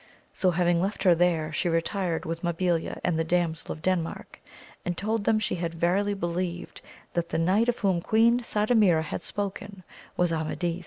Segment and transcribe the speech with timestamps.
[0.33, 1.25] So having left AMAJDIS OF GAUL.
[1.25, 4.39] 17 her there she retired with Mabilia and the Damsel of Denmark,
[4.83, 6.81] and told them she verily believed
[7.13, 9.83] that the knight of whom Queen Sardamira had spoken,
[10.17, 10.79] was Amadis.